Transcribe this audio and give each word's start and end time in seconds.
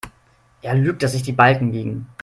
Er 0.63 0.73
lügt, 0.73 1.03
dass 1.03 1.11
sich 1.11 1.21
die 1.21 1.31
Balken 1.31 1.73
biegen. 1.73 2.07